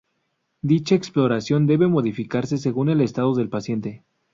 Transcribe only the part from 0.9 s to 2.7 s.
exploración debe modificarse